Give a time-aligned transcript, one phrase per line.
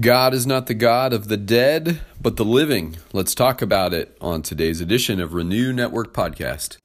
[0.00, 2.96] God is not the God of the dead, but the living.
[3.12, 6.78] Let's talk about it on today's edition of Renew Network Podcast.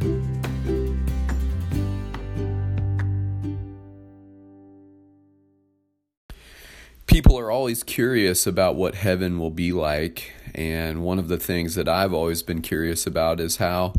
[7.05, 11.75] People are always curious about what heaven will be like, and one of the things
[11.75, 13.93] that I've always been curious about is how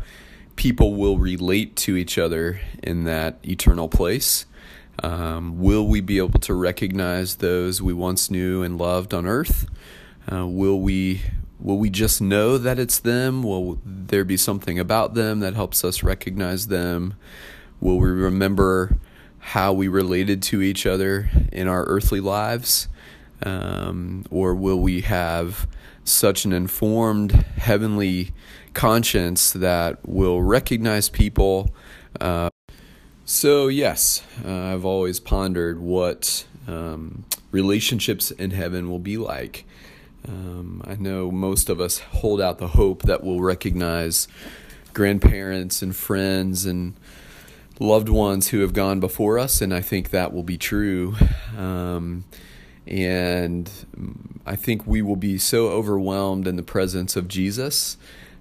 [0.56, 4.44] people will relate to each other in that eternal place.
[5.02, 9.66] Um, will we be able to recognize those we once knew and loved on earth?
[10.30, 11.22] Uh, will we
[11.60, 13.42] will we just know that it's them?
[13.42, 17.14] Will there be something about them that helps us recognize them?
[17.80, 18.98] Will we remember
[19.38, 22.88] how we related to each other in our earthly lives?
[23.42, 25.68] Um, or will we have
[26.04, 28.32] such an informed heavenly
[28.74, 31.70] conscience that will recognize people?
[32.20, 32.50] Uh,
[33.28, 39.66] so, yes, uh, I've always pondered what um, relationships in heaven will be like.
[40.26, 44.28] Um, I know most of us hold out the hope that we'll recognize
[44.94, 46.94] grandparents and friends and
[47.78, 51.14] loved ones who have gone before us, and I think that will be true.
[51.54, 52.24] Um,
[52.86, 53.70] and
[54.46, 57.98] I think we will be so overwhelmed in the presence of Jesus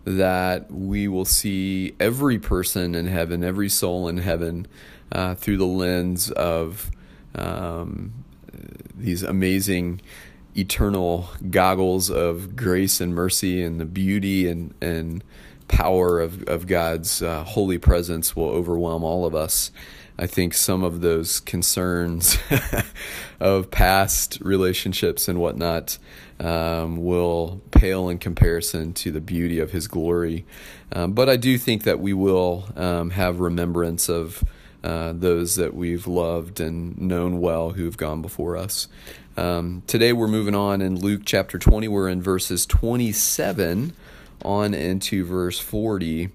[0.08, 4.66] that we will see every person in heaven, every soul in heaven,
[5.12, 6.90] uh, through the lens of
[7.36, 8.14] um,
[8.96, 10.00] these amazing
[10.56, 15.26] eternal goggles of grace and mercy and the beauty and, and
[15.68, 19.72] power of, of God's uh, holy presence will overwhelm all of us.
[20.20, 22.38] I think some of those concerns
[23.40, 26.00] of past relationships and whatnot
[26.40, 30.46] um, will pale in comparison to the beauty of His glory.
[30.92, 34.44] Um, but I do think that we will um, have remembrance of
[34.84, 38.88] uh, those that we've loved and known well who have gone before us.
[39.36, 41.88] Um, today we're moving on in Luke chapter 20.
[41.88, 43.94] We're in verses 27
[44.44, 46.30] on into verse 40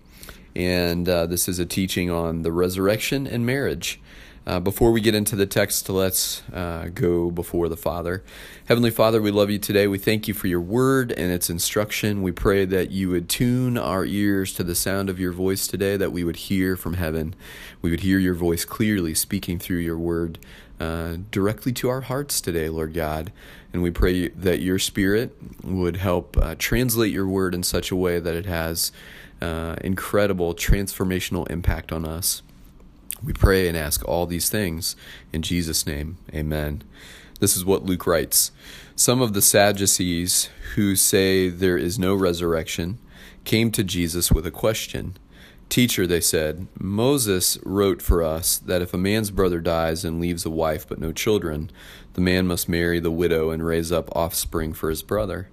[0.54, 4.00] and uh, this is a teaching on the resurrection and marriage.
[4.44, 8.24] Uh, before we get into the text, let's uh, go before the Father.
[8.66, 9.86] Heavenly Father, we love you today.
[9.86, 12.22] We thank you for your word and its instruction.
[12.22, 15.96] We pray that you would tune our ears to the sound of your voice today,
[15.96, 17.36] that we would hear from heaven.
[17.82, 20.40] We would hear your voice clearly speaking through your word
[20.80, 23.30] uh, directly to our hearts today, Lord God.
[23.72, 27.96] And we pray that your Spirit would help uh, translate your word in such a
[27.96, 28.90] way that it has
[29.42, 32.42] uh, incredible transformational impact on us.
[33.22, 34.96] We pray and ask all these things
[35.32, 36.18] in Jesus' name.
[36.32, 36.82] Amen.
[37.40, 38.52] This is what Luke writes
[38.94, 42.98] Some of the Sadducees who say there is no resurrection
[43.44, 45.16] came to Jesus with a question.
[45.68, 50.44] Teacher, they said, Moses wrote for us that if a man's brother dies and leaves
[50.44, 51.70] a wife but no children,
[52.12, 55.48] the man must marry the widow and raise up offspring for his brother.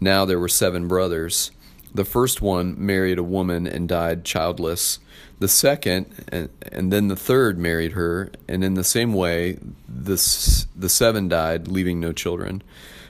[0.00, 1.50] Now there were seven brothers.
[1.96, 4.98] The first one married a woman and died childless.
[5.38, 9.58] The second, and, and then the third married her, and in the same way,
[9.88, 12.62] the, the seven died, leaving no children.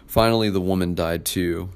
[0.06, 1.70] Finally, the woman died too.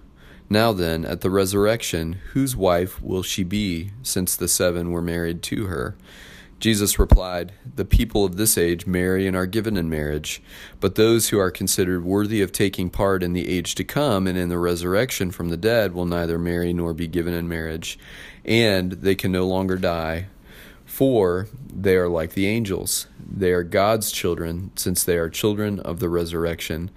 [0.48, 5.42] Now then, at the resurrection, whose wife will she be, since the seven were married
[5.42, 5.96] to her?
[6.60, 10.42] Jesus replied, The people of this age marry and are given in marriage,
[10.78, 14.36] but those who are considered worthy of taking part in the age to come and
[14.36, 17.98] in the resurrection from the dead will neither marry nor be given in marriage,
[18.44, 20.26] and they can no longer die.
[20.84, 23.06] For they are like the angels.
[23.18, 26.90] They are God's children, since they are children of the resurrection.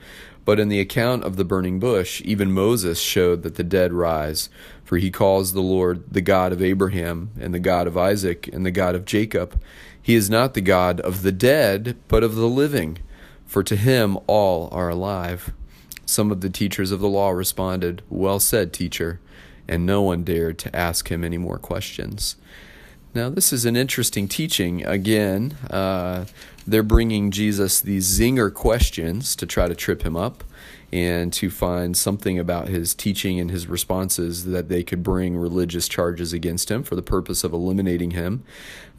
[0.46, 4.50] But in the account of the burning bush, even Moses showed that the dead rise,
[4.84, 8.66] for he calls the Lord the God of Abraham, and the God of Isaac, and
[8.66, 9.60] the God of Jacob.
[10.02, 13.00] He is not the God of the dead, but of the living,
[13.46, 15.54] for to him all are alive.
[16.06, 19.22] Some of the teachers of the law responded, Well said, teacher,
[19.68, 22.36] and no one dared to ask him any more questions.
[23.16, 24.84] Now, this is an interesting teaching.
[24.86, 26.26] Again, uh,
[26.66, 30.44] they're bringing Jesus these zinger questions to try to trip him up
[30.94, 35.88] and to find something about his teaching and his responses that they could bring religious
[35.88, 38.44] charges against him for the purpose of eliminating him.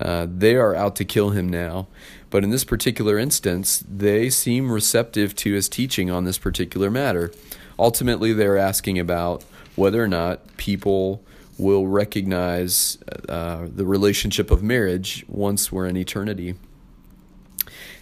[0.01, 1.87] Uh, they are out to kill him now.
[2.31, 7.31] But in this particular instance, they seem receptive to his teaching on this particular matter.
[7.79, 9.45] Ultimately, they're asking about
[9.77, 11.23] whether or not people
[11.59, 16.57] will recognize uh, the relationship of marriage once we're in eternity.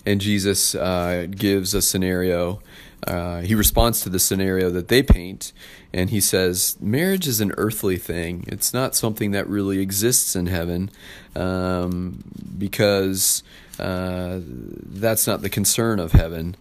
[0.05, 2.61] And Jesus uh, gives a scenario.
[3.07, 5.53] Uh, he responds to the scenario that they paint,
[5.93, 8.45] and he says, Marriage is an earthly thing.
[8.47, 10.91] It's not something that really exists in heaven
[11.35, 12.23] um,
[12.57, 13.43] because
[13.79, 16.57] uh, that's not the concern of heaven.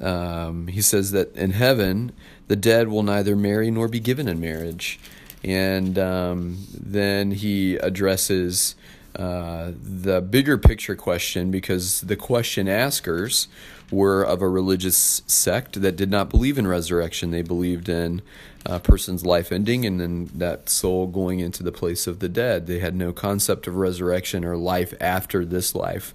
[0.00, 2.12] Um, he says that in heaven,
[2.48, 5.00] the dead will neither marry nor be given in marriage.
[5.42, 8.74] And um, then he addresses
[9.16, 13.48] uh, the bigger picture question because the question askers
[13.90, 17.30] were of a religious sect that did not believe in resurrection.
[17.30, 18.20] They believed in
[18.66, 22.66] a person's life ending and then that soul going into the place of the dead.
[22.66, 26.14] They had no concept of resurrection or life after this life.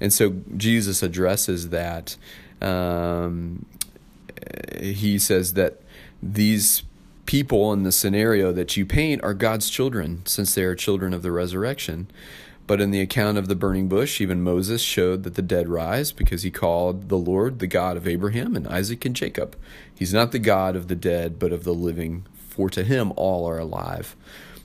[0.00, 2.16] And so Jesus addresses that.
[2.60, 3.64] Um,
[4.78, 5.80] he says that
[6.22, 6.82] these
[7.26, 11.22] people in the scenario that you paint are God's children, since they are children of
[11.22, 12.10] the resurrection.
[12.66, 16.12] But in the account of the burning bush, even Moses showed that the dead rise
[16.12, 19.56] because he called the Lord the God of Abraham and Isaac and Jacob.
[19.92, 23.48] He's not the God of the dead, but of the living, for to him all
[23.48, 24.16] are alive.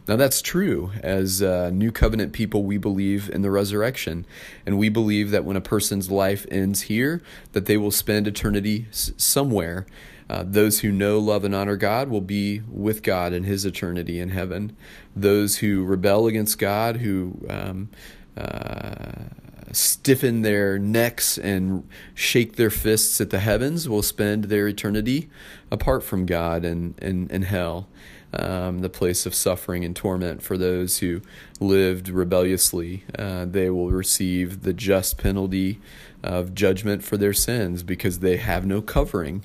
[0.08, 0.92] Now, that's true.
[1.04, 4.26] As uh, New Covenant people, we believe in the resurrection.
[4.66, 7.22] And we believe that when a person's life ends here,
[7.52, 9.86] that they will spend eternity somewhere.
[10.30, 14.20] Uh, those who know, love, and honor God will be with God in his eternity
[14.20, 14.76] in heaven.
[15.16, 17.90] Those who rebel against God, who um,
[18.36, 19.24] uh,
[19.72, 25.30] stiffen their necks and shake their fists at the heavens, will spend their eternity
[25.72, 27.88] apart from God and in, in, in hell
[28.34, 31.22] um, the place of suffering and torment for those who
[31.60, 33.04] lived rebelliously.
[33.18, 35.80] Uh, they will receive the just penalty
[36.24, 39.44] of judgment for their sins because they have no covering.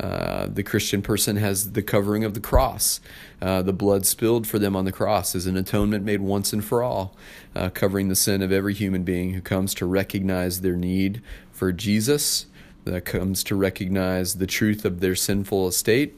[0.00, 3.00] Uh, the Christian person has the covering of the cross.
[3.40, 6.64] Uh, the blood spilled for them on the cross is an atonement made once and
[6.64, 7.14] for all,
[7.54, 11.22] uh, covering the sin of every human being who comes to recognize their need
[11.52, 12.46] for Jesus,
[12.84, 16.16] that comes to recognize the truth of their sinful estate,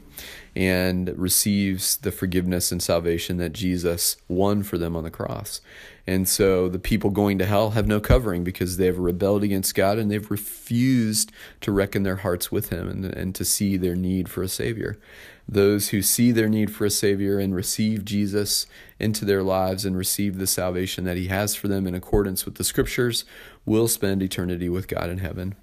[0.57, 5.61] and receives the forgiveness and salvation that Jesus won for them on the cross.
[6.07, 9.75] And so the people going to hell have no covering because they have rebelled against
[9.75, 11.33] God and they've refused
[11.63, 14.99] to reckon their hearts with Him and, and to see their need for a Savior.
[15.49, 18.67] Those who see their need for a Savior and receive Jesus
[18.99, 22.57] into their lives and receive the salvation that He has for them in accordance with
[22.57, 23.25] the Scriptures
[23.65, 25.55] will spend eternity with God in heaven.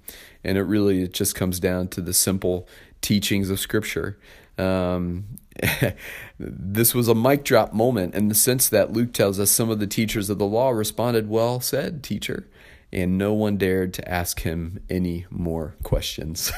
[0.44, 2.68] And it really it just comes down to the simple
[3.00, 4.18] teachings of Scripture.
[4.58, 5.38] Um,
[6.38, 9.80] this was a mic drop moment in the sense that Luke tells us some of
[9.80, 12.48] the teachers of the law responded, Well said, teacher.
[12.94, 16.52] And no one dared to ask him any more questions.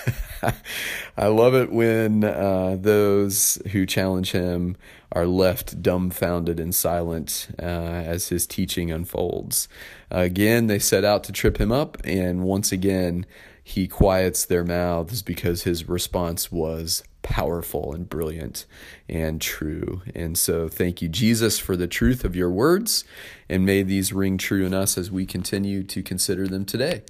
[1.16, 4.76] I love it when uh, those who challenge him
[5.12, 9.68] are left dumbfounded and silent uh, as his teaching unfolds.
[10.10, 13.26] again, they set out to trip him up, and once again,
[13.62, 18.66] he quiets their mouths because his response was powerful and brilliant
[19.08, 20.02] and true.
[20.14, 23.02] And so, thank you, Jesus, for the truth of your words,
[23.48, 27.02] and may these ring true in us as we continue to consider them today.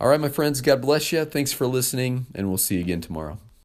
[0.00, 1.24] All right, my friends, God bless you.
[1.24, 3.38] Thanks for listening, and we'll see you again tomorrow.